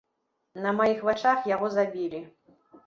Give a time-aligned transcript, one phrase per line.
[0.63, 2.27] На маіх вачах яго забілі.